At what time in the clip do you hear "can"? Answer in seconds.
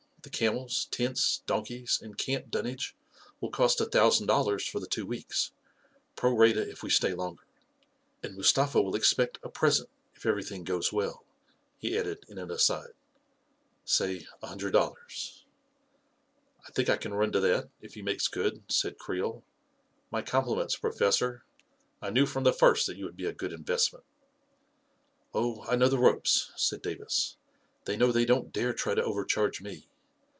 16.97-17.15